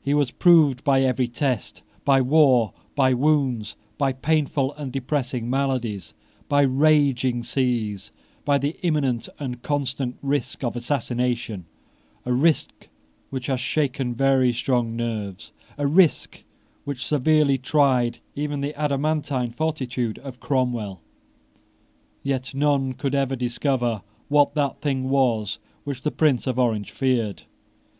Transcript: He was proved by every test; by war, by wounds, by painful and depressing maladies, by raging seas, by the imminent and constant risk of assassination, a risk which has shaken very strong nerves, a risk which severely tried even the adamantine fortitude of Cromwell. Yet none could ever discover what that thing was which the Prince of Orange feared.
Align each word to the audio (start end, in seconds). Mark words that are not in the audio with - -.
He 0.00 0.14
was 0.14 0.30
proved 0.30 0.84
by 0.84 1.02
every 1.02 1.26
test; 1.26 1.82
by 2.04 2.20
war, 2.20 2.72
by 2.94 3.14
wounds, 3.14 3.74
by 3.98 4.12
painful 4.12 4.72
and 4.74 4.92
depressing 4.92 5.50
maladies, 5.50 6.14
by 6.48 6.62
raging 6.62 7.42
seas, 7.42 8.12
by 8.44 8.58
the 8.58 8.76
imminent 8.84 9.28
and 9.40 9.62
constant 9.62 10.18
risk 10.22 10.62
of 10.62 10.76
assassination, 10.76 11.64
a 12.24 12.32
risk 12.32 12.88
which 13.30 13.46
has 13.48 13.58
shaken 13.58 14.14
very 14.14 14.52
strong 14.52 14.94
nerves, 14.94 15.50
a 15.76 15.84
risk 15.88 16.44
which 16.84 17.04
severely 17.04 17.58
tried 17.58 18.20
even 18.36 18.60
the 18.60 18.72
adamantine 18.80 19.50
fortitude 19.50 20.20
of 20.20 20.38
Cromwell. 20.38 21.00
Yet 22.22 22.54
none 22.54 22.92
could 22.92 23.16
ever 23.16 23.34
discover 23.34 24.02
what 24.28 24.54
that 24.54 24.80
thing 24.80 25.08
was 25.10 25.58
which 25.82 26.02
the 26.02 26.12
Prince 26.12 26.46
of 26.46 26.56
Orange 26.56 26.92
feared. 26.92 27.42